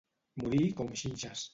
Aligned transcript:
Morir 0.45 0.65
com 0.81 0.91
xinxes. 1.05 1.49